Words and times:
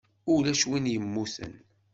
Ulac 0.33 0.61
win 0.69 0.89
yemmuten. 0.93 1.53